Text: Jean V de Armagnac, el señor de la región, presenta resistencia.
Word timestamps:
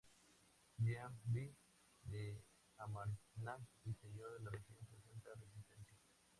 Jean 0.85 1.13
V 1.31 1.55
de 2.05 2.43
Armagnac, 2.77 3.61
el 3.85 3.95
señor 3.97 4.33
de 4.39 4.45
la 4.45 4.49
región, 4.49 4.79
presenta 4.89 5.29
resistencia. 5.39 5.99